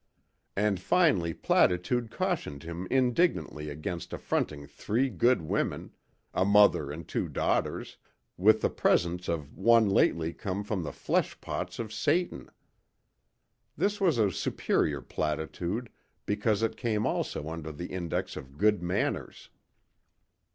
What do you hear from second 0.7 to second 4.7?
finally platitude cautioned him indignantly against affronting